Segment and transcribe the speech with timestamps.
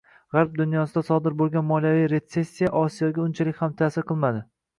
[0.35, 4.45] Gʻarb dunyosida sodir boʻlgan moliyaviy retsessiya Osiyoga unchalik ham taʼsir qilmadi.